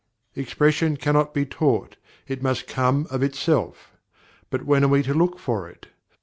[0.35, 1.95] "Expression cannot be taught,
[2.27, 3.91] it must come of itself."
[4.49, 5.89] But when are we to look for it?